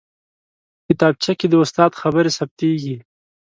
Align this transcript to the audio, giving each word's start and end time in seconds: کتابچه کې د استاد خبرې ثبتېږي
کتابچه 0.87 1.31
کې 1.39 1.47
د 1.49 1.53
استاد 1.63 1.91
خبرې 2.01 2.31
ثبتېږي 2.37 2.95